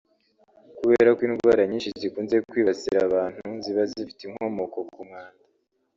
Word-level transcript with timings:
Kubera 0.77 1.09
ko 1.17 1.21
indwara 1.27 1.61
nyinshi 1.69 1.89
zikunze 2.01 2.35
kwibasira 2.49 2.97
abantu 3.07 3.45
ziba 3.63 3.83
zifite 3.91 4.21
inkomoko 4.23 4.77
ku 4.93 4.99
mwanda 5.07 5.43